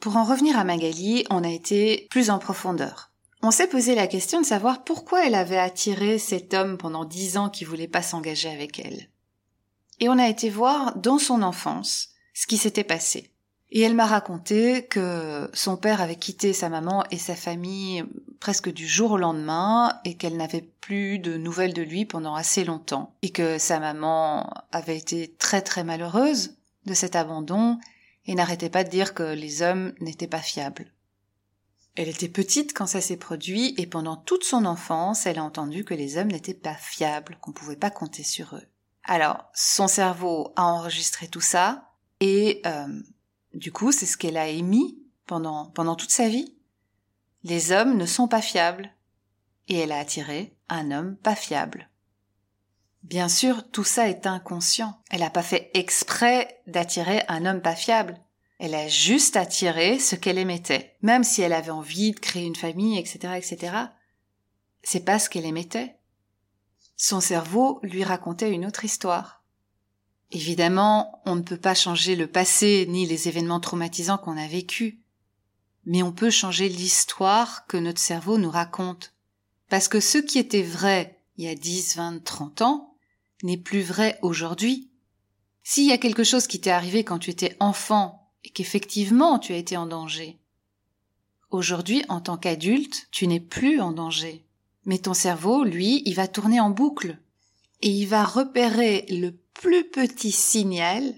Pour 0.00 0.16
en 0.16 0.24
revenir 0.24 0.58
à 0.58 0.64
Magali, 0.64 1.24
on 1.30 1.44
a 1.44 1.50
été 1.50 2.08
plus 2.10 2.30
en 2.30 2.38
profondeur. 2.38 3.12
On 3.42 3.50
s'est 3.50 3.68
posé 3.68 3.94
la 3.94 4.06
question 4.06 4.40
de 4.40 4.46
savoir 4.46 4.84
pourquoi 4.84 5.26
elle 5.26 5.34
avait 5.34 5.58
attiré 5.58 6.18
cet 6.18 6.54
homme 6.54 6.78
pendant 6.78 7.04
dix 7.04 7.36
ans 7.36 7.50
qui 7.50 7.64
voulait 7.64 7.88
pas 7.88 8.02
s'engager 8.02 8.48
avec 8.48 8.78
elle. 8.78 9.08
Et 10.00 10.08
on 10.08 10.18
a 10.18 10.28
été 10.28 10.48
voir 10.48 10.96
dans 10.96 11.18
son 11.18 11.42
enfance 11.42 12.10
ce 12.34 12.46
qui 12.46 12.56
s'était 12.56 12.84
passé. 12.84 13.31
Et 13.74 13.80
elle 13.80 13.94
m'a 13.94 14.06
raconté 14.06 14.84
que 14.84 15.50
son 15.54 15.78
père 15.78 16.02
avait 16.02 16.16
quitté 16.16 16.52
sa 16.52 16.68
maman 16.68 17.04
et 17.10 17.16
sa 17.16 17.34
famille 17.34 18.04
presque 18.38 18.70
du 18.70 18.86
jour 18.86 19.12
au 19.12 19.16
lendemain 19.16 19.98
et 20.04 20.18
qu'elle 20.18 20.36
n'avait 20.36 20.68
plus 20.82 21.18
de 21.18 21.38
nouvelles 21.38 21.72
de 21.72 21.80
lui 21.80 22.04
pendant 22.04 22.34
assez 22.34 22.64
longtemps 22.64 23.14
et 23.22 23.30
que 23.30 23.56
sa 23.56 23.80
maman 23.80 24.52
avait 24.72 24.98
été 24.98 25.34
très 25.38 25.62
très 25.62 25.84
malheureuse 25.84 26.58
de 26.84 26.92
cet 26.92 27.16
abandon 27.16 27.78
et 28.26 28.34
n'arrêtait 28.34 28.68
pas 28.68 28.84
de 28.84 28.90
dire 28.90 29.14
que 29.14 29.22
les 29.22 29.62
hommes 29.62 29.94
n'étaient 30.00 30.26
pas 30.26 30.42
fiables. 30.42 30.92
Elle 31.94 32.10
était 32.10 32.28
petite 32.28 32.74
quand 32.74 32.86
ça 32.86 33.00
s'est 33.00 33.16
produit 33.16 33.74
et 33.78 33.86
pendant 33.86 34.16
toute 34.16 34.44
son 34.44 34.66
enfance, 34.66 35.24
elle 35.24 35.38
a 35.38 35.44
entendu 35.44 35.82
que 35.82 35.94
les 35.94 36.18
hommes 36.18 36.30
n'étaient 36.30 36.52
pas 36.52 36.74
fiables, 36.74 37.38
qu'on 37.40 37.52
pouvait 37.52 37.76
pas 37.76 37.90
compter 37.90 38.22
sur 38.22 38.54
eux. 38.54 38.66
Alors, 39.04 39.46
son 39.54 39.88
cerveau 39.88 40.52
a 40.56 40.64
enregistré 40.64 41.26
tout 41.26 41.40
ça 41.40 41.88
et 42.20 42.60
euh, 42.66 42.86
du 43.54 43.72
coup, 43.72 43.92
c'est 43.92 44.06
ce 44.06 44.16
qu'elle 44.16 44.36
a 44.36 44.48
émis 44.48 44.98
pendant, 45.26 45.96
toute 45.96 46.10
sa 46.10 46.28
vie. 46.28 46.54
Les 47.44 47.72
hommes 47.72 47.96
ne 47.96 48.06
sont 48.06 48.28
pas 48.28 48.42
fiables. 48.42 48.90
Et 49.68 49.78
elle 49.78 49.92
a 49.92 49.98
attiré 49.98 50.56
un 50.68 50.90
homme 50.90 51.16
pas 51.16 51.36
fiable. 51.36 51.88
Bien 53.04 53.28
sûr, 53.28 53.68
tout 53.70 53.84
ça 53.84 54.08
est 54.08 54.26
inconscient. 54.26 55.00
Elle 55.10 55.20
n'a 55.20 55.30
pas 55.30 55.42
fait 55.42 55.70
exprès 55.74 56.62
d'attirer 56.66 57.22
un 57.28 57.46
homme 57.46 57.62
pas 57.62 57.76
fiable. 57.76 58.20
Elle 58.58 58.74
a 58.74 58.88
juste 58.88 59.36
attiré 59.36 59.98
ce 59.98 60.14
qu'elle 60.14 60.38
émettait. 60.38 60.96
Même 61.02 61.24
si 61.24 61.42
elle 61.42 61.52
avait 61.52 61.70
envie 61.70 62.12
de 62.12 62.20
créer 62.20 62.44
une 62.44 62.56
famille, 62.56 62.98
etc., 62.98 63.34
etc. 63.36 63.76
C'est 64.82 65.04
pas 65.04 65.18
ce 65.18 65.28
qu'elle 65.28 65.46
émettait. 65.46 65.96
Son 66.96 67.20
cerveau 67.20 67.80
lui 67.82 68.04
racontait 68.04 68.52
une 68.52 68.66
autre 68.66 68.84
histoire. 68.84 69.41
Évidemment, 70.34 71.20
on 71.26 71.36
ne 71.36 71.42
peut 71.42 71.58
pas 71.58 71.74
changer 71.74 72.16
le 72.16 72.26
passé 72.26 72.86
ni 72.88 73.06
les 73.06 73.28
événements 73.28 73.60
traumatisants 73.60 74.16
qu'on 74.16 74.38
a 74.38 74.46
vécus. 74.46 74.94
Mais 75.84 76.02
on 76.02 76.10
peut 76.10 76.30
changer 76.30 76.70
l'histoire 76.70 77.66
que 77.66 77.76
notre 77.76 78.00
cerveau 78.00 78.38
nous 78.38 78.50
raconte. 78.50 79.12
Parce 79.68 79.88
que 79.88 80.00
ce 80.00 80.16
qui 80.16 80.38
était 80.38 80.62
vrai 80.62 81.18
il 81.36 81.44
y 81.44 81.48
a 81.48 81.54
10, 81.54 81.96
20, 81.96 82.24
30 82.24 82.62
ans 82.62 82.94
n'est 83.42 83.58
plus 83.58 83.82
vrai 83.82 84.18
aujourd'hui. 84.22 84.90
S'il 85.64 85.86
y 85.86 85.92
a 85.92 85.98
quelque 85.98 86.24
chose 86.24 86.46
qui 86.46 86.60
t'est 86.60 86.70
arrivé 86.70 87.04
quand 87.04 87.18
tu 87.18 87.30
étais 87.30 87.56
enfant 87.60 88.30
et 88.44 88.50
qu'effectivement 88.50 89.38
tu 89.38 89.52
as 89.52 89.56
été 89.56 89.76
en 89.76 89.86
danger, 89.86 90.38
aujourd'hui, 91.50 92.04
en 92.08 92.20
tant 92.20 92.38
qu'adulte, 92.38 93.08
tu 93.10 93.26
n'es 93.26 93.40
plus 93.40 93.80
en 93.80 93.92
danger. 93.92 94.44
Mais 94.84 94.98
ton 94.98 95.14
cerveau, 95.14 95.62
lui, 95.64 96.02
il 96.06 96.14
va 96.14 96.26
tourner 96.26 96.60
en 96.60 96.70
boucle 96.70 97.18
et 97.82 97.90
il 97.90 98.06
va 98.06 98.24
repérer 98.24 99.06
le 99.10 99.32
plus 99.54 99.88
petit 99.88 100.32
signal 100.32 101.14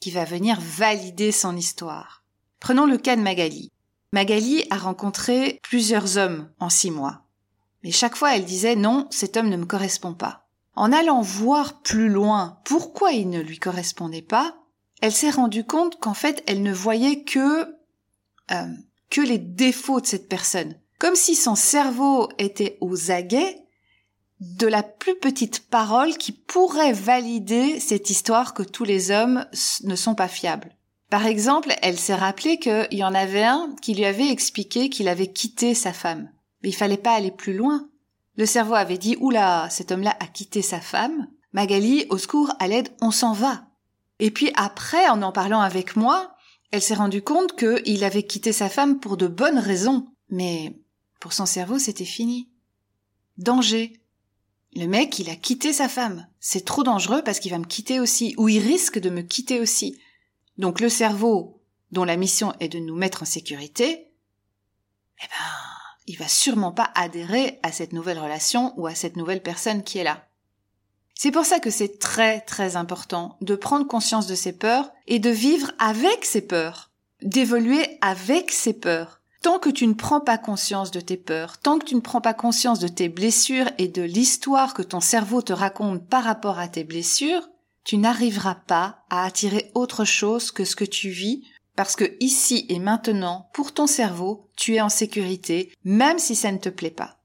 qui 0.00 0.10
va 0.10 0.24
venir 0.24 0.58
valider 0.60 1.32
son 1.32 1.56
histoire. 1.56 2.24
Prenons 2.60 2.86
le 2.86 2.98
cas 2.98 3.16
de 3.16 3.22
Magali. 3.22 3.72
Magali 4.12 4.64
a 4.70 4.76
rencontré 4.76 5.60
plusieurs 5.62 6.16
hommes 6.16 6.50
en 6.58 6.70
six 6.70 6.90
mois. 6.90 7.22
Mais 7.82 7.90
chaque 7.90 8.16
fois, 8.16 8.36
elle 8.36 8.44
disait 8.44 8.76
non, 8.76 9.06
cet 9.10 9.36
homme 9.36 9.48
ne 9.48 9.56
me 9.56 9.66
correspond 9.66 10.14
pas. 10.14 10.48
En 10.74 10.92
allant 10.92 11.22
voir 11.22 11.80
plus 11.82 12.08
loin 12.08 12.58
pourquoi 12.64 13.12
il 13.12 13.30
ne 13.30 13.40
lui 13.40 13.58
correspondait 13.58 14.22
pas, 14.22 14.56
elle 15.00 15.12
s'est 15.12 15.30
rendue 15.30 15.64
compte 15.64 15.98
qu'en 16.00 16.14
fait, 16.14 16.42
elle 16.46 16.62
ne 16.62 16.72
voyait 16.72 17.24
que 17.24 17.76
euh, 18.50 18.66
que 19.10 19.20
les 19.20 19.38
défauts 19.38 20.00
de 20.00 20.06
cette 20.06 20.28
personne. 20.28 20.74
Comme 20.98 21.14
si 21.14 21.34
son 21.34 21.54
cerveau 21.54 22.28
était 22.38 22.78
aux 22.80 23.10
aguets 23.10 23.65
de 24.40 24.66
la 24.66 24.82
plus 24.82 25.16
petite 25.16 25.68
parole 25.68 26.16
qui 26.16 26.32
pourrait 26.32 26.92
valider 26.92 27.80
cette 27.80 28.10
histoire 28.10 28.54
que 28.54 28.62
tous 28.62 28.84
les 28.84 29.10
hommes 29.10 29.46
ne 29.84 29.96
sont 29.96 30.14
pas 30.14 30.28
fiables. 30.28 30.76
Par 31.08 31.24
exemple, 31.26 31.72
elle 31.82 31.98
s'est 31.98 32.14
rappelé 32.14 32.58
qu'il 32.58 32.88
y 32.92 33.04
en 33.04 33.14
avait 33.14 33.44
un 33.44 33.74
qui 33.80 33.94
lui 33.94 34.04
avait 34.04 34.30
expliqué 34.30 34.90
qu'il 34.90 35.08
avait 35.08 35.32
quitté 35.32 35.74
sa 35.74 35.92
femme. 35.92 36.30
Mais 36.62 36.70
il 36.70 36.74
fallait 36.74 36.96
pas 36.96 37.14
aller 37.14 37.30
plus 37.30 37.54
loin. 37.54 37.88
Le 38.36 38.44
cerveau 38.44 38.74
avait 38.74 38.98
dit, 38.98 39.16
oula, 39.20 39.68
cet 39.70 39.92
homme-là 39.92 40.16
a 40.20 40.26
quitté 40.26 40.62
sa 40.62 40.80
femme. 40.80 41.28
Magali, 41.52 42.06
au 42.10 42.18
secours, 42.18 42.52
à 42.58 42.68
l'aide, 42.68 42.90
on 43.00 43.10
s'en 43.10 43.32
va. 43.32 43.64
Et 44.18 44.30
puis 44.30 44.50
après, 44.56 45.08
en 45.08 45.22
en 45.22 45.32
parlant 45.32 45.60
avec 45.60 45.96
moi, 45.96 46.34
elle 46.72 46.82
s'est 46.82 46.94
rendue 46.94 47.22
compte 47.22 47.56
qu'il 47.56 48.04
avait 48.04 48.24
quitté 48.24 48.52
sa 48.52 48.68
femme 48.68 48.98
pour 48.98 49.16
de 49.16 49.28
bonnes 49.28 49.58
raisons. 49.58 50.06
Mais 50.28 50.76
pour 51.20 51.32
son 51.32 51.46
cerveau, 51.46 51.78
c'était 51.78 52.04
fini. 52.04 52.50
Danger. 53.38 54.00
Le 54.76 54.86
mec, 54.86 55.18
il 55.18 55.30
a 55.30 55.36
quitté 55.36 55.72
sa 55.72 55.88
femme. 55.88 56.26
C'est 56.38 56.66
trop 56.66 56.82
dangereux 56.82 57.22
parce 57.24 57.40
qu'il 57.40 57.50
va 57.50 57.58
me 57.58 57.64
quitter 57.64 57.98
aussi, 57.98 58.34
ou 58.36 58.50
il 58.50 58.58
risque 58.58 58.98
de 58.98 59.08
me 59.08 59.22
quitter 59.22 59.58
aussi. 59.58 59.98
Donc 60.58 60.80
le 60.80 60.90
cerveau, 60.90 61.62
dont 61.92 62.04
la 62.04 62.18
mission 62.18 62.52
est 62.60 62.68
de 62.68 62.78
nous 62.78 62.94
mettre 62.94 63.22
en 63.22 63.26
sécurité, 63.26 64.12
eh 65.18 65.26
ben, 65.28 65.46
il 66.06 66.18
va 66.18 66.28
sûrement 66.28 66.72
pas 66.72 66.90
adhérer 66.94 67.58
à 67.62 67.72
cette 67.72 67.94
nouvelle 67.94 68.18
relation 68.18 68.78
ou 68.78 68.86
à 68.86 68.94
cette 68.94 69.16
nouvelle 69.16 69.42
personne 69.42 69.82
qui 69.82 69.96
est 69.96 70.04
là. 70.04 70.28
C'est 71.14 71.30
pour 71.30 71.46
ça 71.46 71.58
que 71.58 71.70
c'est 71.70 71.98
très 71.98 72.42
très 72.42 72.76
important 72.76 73.38
de 73.40 73.56
prendre 73.56 73.86
conscience 73.86 74.26
de 74.26 74.34
ses 74.34 74.52
peurs 74.52 74.92
et 75.06 75.18
de 75.18 75.30
vivre 75.30 75.72
avec 75.78 76.26
ses 76.26 76.42
peurs, 76.42 76.90
d'évoluer 77.22 77.96
avec 78.02 78.52
ses 78.52 78.74
peurs. 78.74 79.15
Tant 79.42 79.58
que 79.58 79.70
tu 79.70 79.86
ne 79.86 79.94
prends 79.94 80.20
pas 80.20 80.38
conscience 80.38 80.90
de 80.90 81.00
tes 81.00 81.16
peurs, 81.16 81.58
tant 81.58 81.78
que 81.78 81.84
tu 81.84 81.94
ne 81.94 82.00
prends 82.00 82.20
pas 82.20 82.34
conscience 82.34 82.78
de 82.78 82.88
tes 82.88 83.08
blessures 83.08 83.70
et 83.78 83.88
de 83.88 84.02
l'histoire 84.02 84.74
que 84.74 84.82
ton 84.82 85.00
cerveau 85.00 85.42
te 85.42 85.52
raconte 85.52 86.06
par 86.08 86.24
rapport 86.24 86.58
à 86.58 86.68
tes 86.68 86.84
blessures, 86.84 87.48
tu 87.84 87.98
n'arriveras 87.98 88.56
pas 88.56 89.04
à 89.10 89.24
attirer 89.24 89.70
autre 89.74 90.04
chose 90.04 90.50
que 90.50 90.64
ce 90.64 90.74
que 90.74 90.84
tu 90.84 91.10
vis 91.10 91.44
parce 91.76 91.94
que 91.94 92.16
ici 92.20 92.64
et 92.70 92.78
maintenant, 92.78 93.50
pour 93.52 93.72
ton 93.72 93.86
cerveau, 93.86 94.48
tu 94.56 94.74
es 94.74 94.80
en 94.80 94.88
sécurité, 94.88 95.72
même 95.84 96.18
si 96.18 96.34
ça 96.34 96.50
ne 96.50 96.58
te 96.58 96.70
plaît 96.70 96.90
pas. 96.90 97.18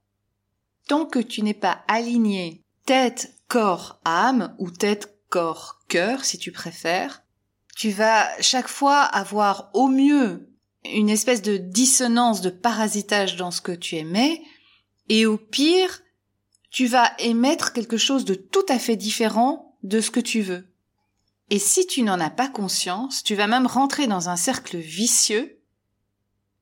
Tant 0.86 1.06
que 1.06 1.18
tu 1.18 1.42
n'es 1.42 1.54
pas 1.54 1.82
aligné 1.88 2.62
tête, 2.84 3.34
corps, 3.48 3.98
âme, 4.04 4.54
ou 4.58 4.70
tête, 4.70 5.18
corps, 5.30 5.80
cœur, 5.88 6.24
si 6.24 6.36
tu 6.36 6.52
préfères, 6.52 7.22
tu 7.74 7.90
vas 7.90 8.28
chaque 8.40 8.68
fois 8.68 9.00
avoir 9.00 9.70
au 9.72 9.88
mieux 9.88 10.51
une 10.84 11.10
espèce 11.10 11.42
de 11.42 11.56
dissonance, 11.56 12.40
de 12.40 12.50
parasitage 12.50 13.36
dans 13.36 13.50
ce 13.50 13.60
que 13.60 13.72
tu 13.72 13.96
aimais, 13.96 14.42
et 15.08 15.26
au 15.26 15.36
pire, 15.36 16.02
tu 16.70 16.86
vas 16.86 17.12
émettre 17.18 17.72
quelque 17.72 17.96
chose 17.96 18.24
de 18.24 18.34
tout 18.34 18.64
à 18.68 18.78
fait 18.78 18.96
différent 18.96 19.76
de 19.82 20.00
ce 20.00 20.10
que 20.10 20.20
tu 20.20 20.40
veux. 20.40 20.72
Et 21.50 21.58
si 21.58 21.86
tu 21.86 22.02
n'en 22.02 22.18
as 22.18 22.30
pas 22.30 22.48
conscience, 22.48 23.22
tu 23.22 23.34
vas 23.34 23.46
même 23.46 23.66
rentrer 23.66 24.06
dans 24.06 24.28
un 24.28 24.36
cercle 24.36 24.78
vicieux 24.78 25.60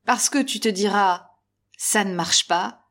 parce 0.04 0.28
que 0.28 0.42
tu 0.42 0.58
te 0.58 0.68
diras 0.68 1.28
ça 1.76 2.04
ne 2.04 2.14
marche 2.14 2.46
pas, 2.46 2.86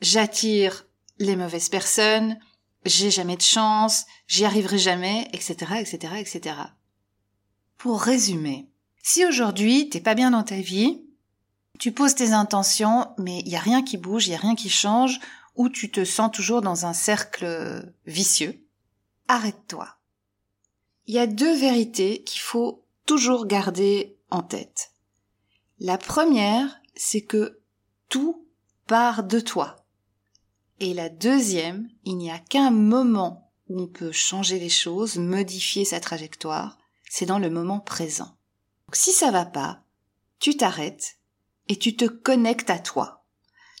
j'attire 0.00 0.86
les 1.18 1.34
mauvaises 1.34 1.68
personnes, 1.68 2.38
j'ai 2.84 3.10
jamais 3.10 3.36
de 3.36 3.42
chance, 3.42 4.04
j'y 4.26 4.44
arriverai 4.44 4.78
jamais, 4.78 5.28
etc., 5.32 5.54
etc., 5.80 6.14
etc. 6.18 6.56
Pour 7.78 8.00
résumer, 8.00 8.68
si 9.02 9.26
aujourd'hui 9.26 9.88
t'es 9.88 10.00
pas 10.00 10.14
bien 10.14 10.30
dans 10.30 10.44
ta 10.44 10.60
vie, 10.60 11.02
tu 11.78 11.92
poses 11.92 12.14
tes 12.14 12.32
intentions, 12.32 13.08
mais 13.18 13.40
il 13.40 13.48
y 13.48 13.56
a 13.56 13.60
rien 13.60 13.82
qui 13.82 13.98
bouge, 13.98 14.28
il 14.28 14.32
y 14.32 14.36
a 14.36 14.38
rien 14.38 14.54
qui 14.54 14.70
change, 14.70 15.20
ou 15.56 15.68
tu 15.68 15.90
te 15.90 16.04
sens 16.04 16.30
toujours 16.32 16.62
dans 16.62 16.86
un 16.86 16.94
cercle 16.94 17.92
vicieux, 18.06 18.64
arrête-toi 19.28 19.98
il 21.06 21.14
y 21.14 21.18
a 21.18 21.26
deux 21.26 21.54
vérités 21.56 22.22
qu'il 22.22 22.40
faut 22.40 22.84
toujours 23.06 23.46
garder 23.46 24.16
en 24.30 24.42
tête. 24.42 24.92
La 25.78 25.98
première, 25.98 26.80
c'est 26.94 27.22
que 27.22 27.60
tout 28.08 28.46
part 28.86 29.24
de 29.24 29.40
toi. 29.40 29.84
Et 30.80 30.94
la 30.94 31.08
deuxième, 31.08 31.88
il 32.04 32.16
n'y 32.16 32.30
a 32.30 32.38
qu'un 32.38 32.70
moment 32.70 33.52
où 33.68 33.80
on 33.80 33.86
peut 33.86 34.12
changer 34.12 34.58
les 34.58 34.68
choses, 34.68 35.16
modifier 35.16 35.84
sa 35.84 36.00
trajectoire, 36.00 36.78
c'est 37.08 37.26
dans 37.26 37.38
le 37.38 37.50
moment 37.50 37.80
présent. 37.80 38.36
Donc, 38.92 38.96
si 38.96 39.12
ça 39.12 39.30
va 39.30 39.46
pas, 39.46 39.80
tu 40.38 40.54
t'arrêtes 40.54 41.16
et 41.68 41.76
tu 41.76 41.96
te 41.96 42.04
connectes 42.04 42.68
à 42.68 42.78
toi. 42.78 43.24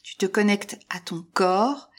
Tu 0.02 0.16
te 0.16 0.24
connectes 0.24 0.80
à 0.88 1.00
ton 1.00 1.22
corps 1.34 1.90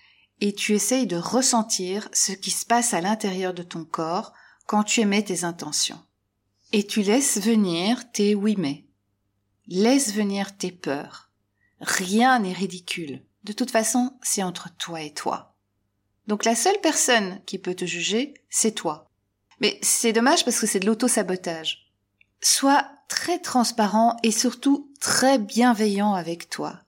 et 0.41 0.51
tu 0.51 0.74
essayes 0.74 1.05
de 1.05 1.17
ressentir 1.17 2.10
ce 2.12 2.32
qui 2.32 2.50
se 2.50 2.65
passe 2.65 2.91
à 2.96 3.01
l'intérieur 3.01 3.53
de 3.53 3.62
ton 3.62 3.86
corps 3.86 4.34
quand 4.65 4.84
tu 4.84 5.01
émets 5.01 5.22
tes 5.22 5.43
intentions. 5.43 6.01
Et 6.72 6.88
tu 6.88 7.03
laisses 7.03 7.39
venir 7.39 8.12
tes 8.12 8.34
oui 8.34 8.55
mais. 8.58 8.84
Laisse 9.67 10.12
venir 10.12 10.58
tes 10.58 10.72
peurs. 10.72 11.29
Rien 11.82 12.39
n'est 12.39 12.51
ridicule. 12.51 13.22
De 13.43 13.53
toute 13.53 13.70
façon, 13.70 14.17
c'est 14.24 14.41
entre 14.41 14.75
toi 14.77 15.03
et 15.03 15.13
toi. 15.13 15.55
Donc 16.25 16.46
la 16.46 16.55
seule 16.55 16.82
personne 16.82 17.43
qui 17.46 17.60
peut 17.60 17.75
te 17.75 17.86
juger, 17.86 18.34
c'est 18.50 18.74
toi. 18.74 19.12
Mais 19.60 19.77
c'est 19.84 20.13
dommage 20.13 20.43
parce 20.46 20.60
que 20.60 20.65
c'est 20.65 20.79
de 20.79 20.88
l'auto-sabotage. 20.88 21.83
Sois 22.44 22.86
très 23.08 23.40
transparent 23.40 24.18
et 24.22 24.32
surtout 24.32 24.92
très 25.00 25.40
bienveillant 25.40 26.14
avec 26.14 26.50
toi. 26.50 26.82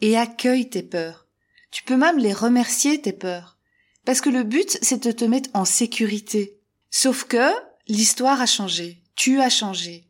Et 0.00 0.16
accueille 0.16 0.68
tes 0.68 0.82
peurs. 0.82 1.26
Tu 1.70 1.82
peux 1.82 1.96
même 1.96 2.18
les 2.18 2.32
remercier, 2.32 3.00
tes 3.00 3.12
peurs. 3.12 3.58
Parce 4.04 4.20
que 4.20 4.30
le 4.30 4.42
but, 4.42 4.78
c'est 4.82 5.04
de 5.04 5.12
te 5.12 5.24
mettre 5.24 5.50
en 5.54 5.64
sécurité. 5.64 6.58
Sauf 6.90 7.24
que 7.24 7.50
l'histoire 7.88 8.40
a 8.40 8.46
changé, 8.46 9.02
tu 9.16 9.40
as 9.40 9.48
changé, 9.48 10.06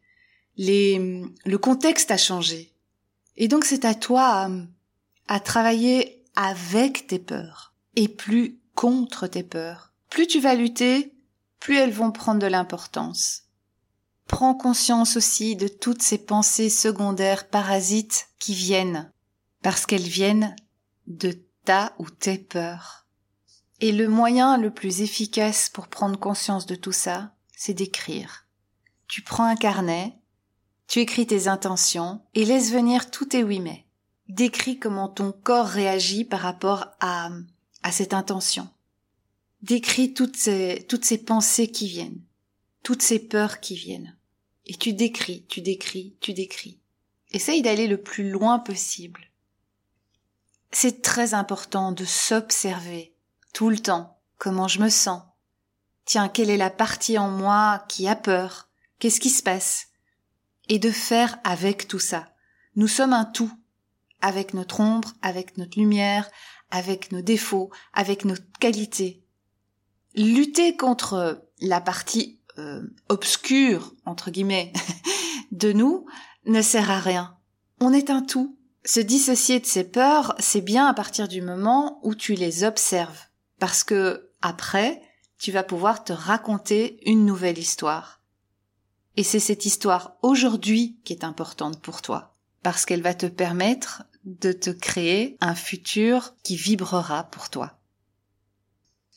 les, 0.57 1.23
le 1.45 1.59
contexte 1.59 2.11
a 2.11 2.17
changé. 2.17 2.73
Et 3.37 3.49
donc 3.49 3.65
c'est 3.65 3.85
à 3.85 3.95
toi 3.95 4.51
à, 5.29 5.41
travailler 5.41 6.25
avec 6.35 7.07
tes 7.07 7.19
peurs 7.19 7.75
et 7.97 8.09
plus 8.09 8.59
contre 8.75 9.27
tes 9.27 9.43
peurs. 9.43 9.93
Plus 10.11 10.27
tu 10.27 10.41
vas 10.41 10.55
lutter, 10.55 11.15
plus 11.61 11.77
elles 11.77 11.93
vont 11.93 12.11
prendre 12.11 12.41
de 12.41 12.47
l'importance. 12.47 13.42
Prends 14.27 14.55
conscience 14.55 15.17
aussi 15.17 15.57
de 15.57 15.69
toutes 15.69 16.03
ces 16.03 16.19
pensées 16.19 16.71
secondaires 16.71 17.49
parasites 17.49 18.29
qui 18.39 18.55
viennent, 18.55 19.13
parce 19.63 19.87
qu'elles 19.87 20.01
viennent 20.03 20.57
de 21.07 21.39
ta 21.65 21.95
ou 21.99 22.09
tes 22.09 22.39
peurs. 22.39 23.07
Et 23.81 23.93
le 23.93 24.09
moyen 24.09 24.59
le 24.59 24.71
plus 24.71 25.03
efficace 25.03 25.69
pour 25.69 25.89
prendre 25.89 26.19
conscience 26.19 26.67
de 26.67 26.75
tout 26.75 26.93
ça, 26.93 27.35
c'est 27.57 27.75
d'écrire. 27.75 28.47
Tu 29.09 29.23
prends 29.23 29.45
un 29.45 29.57
carnet, 29.57 30.17
tu 30.87 31.01
écris 31.01 31.27
tes 31.27 31.49
intentions 31.49 32.23
et 32.35 32.45
laisse 32.45 32.73
venir 32.73 33.11
tous 33.11 33.27
tes 33.27 33.45
oui 33.45 33.61
mais. 33.61 33.87
Décris 34.29 34.79
comment 34.79 35.09
ton 35.09 35.33
corps 35.33 35.67
réagit 35.67 36.25
par 36.25 36.41
rapport 36.41 36.87
à, 37.01 37.31
à 37.83 37.93
cette 37.93 38.15
intention. 38.15 38.69
décris 39.63 40.13
toutes 40.15 40.37
ces, 40.37 40.85
toutes 40.89 41.05
ces 41.05 41.19
pensées 41.19 41.71
qui 41.71 41.89
viennent, 41.89 42.21
toutes 42.83 43.03
ces 43.03 43.19
peurs 43.19 43.61
qui 43.61 43.75
viennent. 43.75 44.17
Et 44.67 44.75
tu 44.75 44.93
décris, 44.93 45.45
tu 45.49 45.61
décris, 45.61 46.17
tu 46.21 46.33
décris. 46.33 46.81
Essaye 47.31 47.63
d'aller 47.63 47.87
le 47.87 48.01
plus 48.01 48.31
loin 48.31 48.59
possible. 48.59 49.31
C'est 50.71 51.03
très 51.03 51.35
important 51.35 51.93
de 51.93 52.05
s'observer 52.05 53.15
tout 53.53 53.69
le 53.69 53.79
temps, 53.79 54.19
comment 54.39 54.69
je 54.69 54.81
me 54.81 54.89
sens. 54.89 55.23
Tiens, 56.05 56.29
quelle 56.29 56.51
est 56.51 56.57
la 56.57 56.71
partie 56.71 57.19
en 57.19 57.29
moi 57.29 57.85
qui 57.89 58.09
a 58.09 58.17
peur? 58.17 58.69
Qu'est-ce 58.99 59.21
qui 59.21 59.31
se 59.31 59.43
passe? 59.43 59.89
Et 60.69 60.79
de 60.79 60.91
faire 60.91 61.39
avec 61.45 61.89
tout 61.89 61.99
ça. 61.99 62.35
Nous 62.77 62.89
sommes 62.89 63.13
un 63.13 63.25
tout, 63.25 63.53
avec 64.21 64.55
notre 64.55 64.81
ombre, 64.81 65.13
avec 65.21 65.59
notre 65.59 65.79
lumière, 65.79 66.31
avec 66.71 67.13
nos 67.13 67.21
défauts, 67.21 67.71
avec 67.93 68.25
nos 68.25 68.37
qualités. 68.61 69.23
Lutter 70.15 70.77
contre 70.77 71.47
la 71.61 71.81
partie 71.81 72.41
euh, 72.59 72.83
obscure, 73.09 73.95
entre 74.05 74.31
guillemets, 74.31 74.73
de 75.53 75.73
nous 75.73 76.07
ne 76.47 76.63
sert 76.63 76.91
à 76.91 76.99
rien. 76.99 77.37
On 77.81 77.93
est 77.93 78.11
un 78.11 78.23
tout. 78.23 78.57
Se 78.85 79.01
dissocier 79.01 79.61
de 79.61 79.67
ses 79.67 79.85
peurs, 79.85 80.35
c'est 80.39 80.61
bien 80.61 80.87
à 80.87 80.95
partir 80.95 81.29
du 81.29 81.41
moment 81.41 82.01
où 82.03 82.15
tu 82.15 82.35
les 82.35 82.65
observes. 82.65 83.29
Parce 83.59 83.85
que, 83.85 84.31
après, 84.41 85.03
tu 85.39 85.53
vas 85.53 85.63
pouvoir 85.63 86.05
te 86.05 86.13
raconter 86.13 86.99
une 87.09 87.25
nouvelle 87.25 87.59
histoire. 87.59 88.21
Et 89.17 89.23
c'est 89.23 89.41
cette 89.41 89.67
histoire 89.67 90.17
aujourd'hui 90.23 90.99
qui 91.05 91.13
est 91.13 91.25
importante 91.25 91.81
pour 91.81 92.03
toi. 92.03 92.37
Parce 92.63 92.87
qu'elle 92.87 93.03
va 93.03 93.15
te 93.15 93.27
permettre 93.27 94.05
de 94.25 94.53
te 94.53 94.71
créer 94.71 95.37
un 95.41 95.55
futur 95.55 96.35
qui 96.43 96.57
vibrera 96.57 97.25
pour 97.25 97.51
toi. 97.51 97.79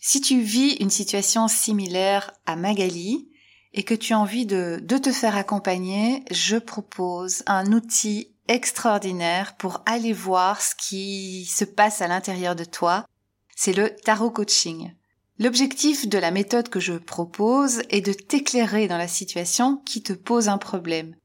Si 0.07 0.21
tu 0.21 0.39
vis 0.39 0.74
une 0.74 0.91
situation 0.91 1.47
similaire 1.47 2.31
à 2.45 2.55
Magali 2.55 3.27
et 3.74 3.81
que 3.81 3.95
tu 3.95 4.13
as 4.13 4.19
envie 4.19 4.45
de, 4.45 4.77
te 4.77 5.12
faire 5.12 5.35
accompagner, 5.35 6.24
je 6.29 6.57
propose 6.57 7.41
un 7.47 7.74
outil 7.74 8.29
extraordinaire 8.47 9.55
pour 9.57 9.81
aller 9.88 10.13
voir 10.13 10.62
ce 10.62 10.75
qui 10.75 11.45
se 11.45 11.65
passe 11.65 12.03
à 12.03 12.07
l'intérieur 12.07 12.55
de 12.55 12.65
toi. 12.65 13.07
C'est 13.55 13.74
le 13.74 13.95
tarot 13.95 14.29
coaching. 14.29 14.93
L'objectif 15.39 16.07
de 16.07 16.19
la 16.19 16.29
méthode 16.29 16.69
que 16.69 16.79
je 16.79 16.93
propose 16.93 17.81
est 17.89 18.05
de 18.05 18.13
t'éclairer 18.13 18.88
dans 18.88 19.00
la 19.00 19.07
situation 19.07 19.77
qui 19.88 20.03
te 20.03 20.13
pose 20.13 20.50
un 20.50 20.59
problème. 20.59 21.15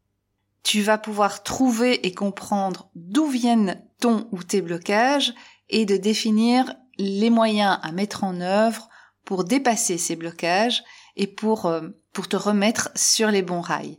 Tu 0.62 0.80
vas 0.80 0.96
pouvoir 0.96 1.42
trouver 1.42 2.06
et 2.06 2.14
comprendre 2.14 2.88
d'où 2.94 3.26
viennent 3.26 3.84
ton 4.00 4.26
ou 4.32 4.42
tes 4.42 4.62
blocages 4.62 5.34
et 5.68 5.84
de 5.84 5.98
définir 5.98 6.74
les 7.00 7.30
moyens 7.30 7.78
à 7.82 7.90
mettre 7.90 8.22
en 8.22 8.40
œuvre 8.40 8.88
pour 9.24 9.44
dépasser 9.44 9.98
ces 9.98 10.14
blocages 10.14 10.84
et 11.16 11.26
pour, 11.26 11.66
euh, 11.66 11.88
pour 12.12 12.28
te 12.28 12.36
remettre 12.36 12.90
sur 12.94 13.30
les 13.30 13.42
bons 13.42 13.60
rails. 13.60 13.98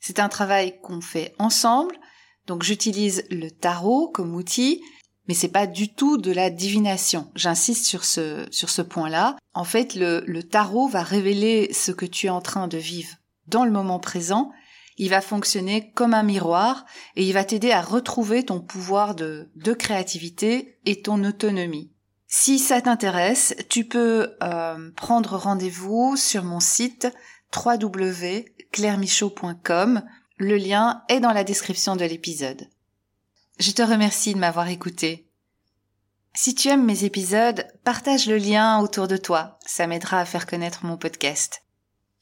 C'est 0.00 0.18
un 0.18 0.28
travail 0.28 0.80
qu'on 0.80 1.00
fait 1.00 1.34
ensemble 1.38 1.96
donc 2.50 2.64
j'utilise 2.64 3.24
le 3.30 3.48
tarot 3.48 4.08
comme 4.08 4.34
outil, 4.34 4.82
mais 5.28 5.34
c'est 5.34 5.52
pas 5.52 5.68
du 5.68 5.94
tout 5.94 6.18
de 6.18 6.32
la 6.32 6.50
divination. 6.50 7.30
J'insiste 7.36 7.86
sur 7.86 8.04
ce, 8.04 8.44
sur 8.50 8.70
ce 8.70 8.82
point-là. 8.82 9.36
En 9.54 9.62
fait, 9.62 9.94
le, 9.94 10.24
le 10.26 10.42
tarot 10.42 10.88
va 10.88 11.04
révéler 11.04 11.72
ce 11.72 11.92
que 11.92 12.06
tu 12.06 12.26
es 12.26 12.30
en 12.30 12.40
train 12.40 12.66
de 12.66 12.76
vivre 12.76 13.16
dans 13.46 13.64
le 13.64 13.70
moment 13.70 14.00
présent. 14.00 14.50
Il 14.96 15.10
va 15.10 15.20
fonctionner 15.20 15.92
comme 15.92 16.12
un 16.12 16.24
miroir 16.24 16.84
et 17.14 17.24
il 17.24 17.32
va 17.32 17.44
t'aider 17.44 17.70
à 17.70 17.82
retrouver 17.82 18.44
ton 18.44 18.60
pouvoir 18.60 19.14
de, 19.14 19.48
de 19.54 19.72
créativité 19.72 20.80
et 20.86 21.02
ton 21.02 21.22
autonomie. 21.22 21.92
Si 22.32 22.60
ça 22.60 22.80
t'intéresse, 22.80 23.56
tu 23.68 23.84
peux 23.84 24.36
euh, 24.40 24.92
prendre 24.92 25.36
rendez-vous 25.36 26.14
sur 26.16 26.44
mon 26.44 26.60
site 26.60 27.08
www.clairemichaud.com 27.54 30.02
le 30.36 30.56
lien 30.56 31.02
est 31.08 31.18
dans 31.20 31.32
la 31.32 31.42
description 31.44 31.96
de 31.96 32.04
l'épisode. 32.04 32.70
Je 33.58 33.72
te 33.72 33.82
remercie 33.82 34.32
de 34.32 34.38
m'avoir 34.38 34.68
écouté. 34.68 35.28
Si 36.32 36.54
tu 36.54 36.68
aimes 36.68 36.86
mes 36.86 37.04
épisodes, 37.04 37.66
partage 37.84 38.26
le 38.26 38.38
lien 38.38 38.78
autour 38.78 39.06
de 39.08 39.18
toi, 39.18 39.58
ça 39.66 39.88
m'aidera 39.88 40.20
à 40.20 40.24
faire 40.24 40.46
connaître 40.46 40.86
mon 40.86 40.96
podcast. 40.96 41.64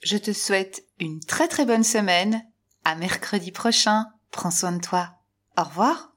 Je 0.02 0.16
te 0.16 0.32
souhaite 0.32 0.84
une 0.98 1.20
très 1.20 1.48
très 1.48 1.66
bonne 1.66 1.84
semaine. 1.84 2.42
À 2.84 2.94
mercredi 2.94 3.52
prochain. 3.52 4.06
Prends 4.30 4.50
soin 4.50 4.72
de 4.72 4.80
toi. 4.80 5.18
Au 5.58 5.64
revoir. 5.64 6.14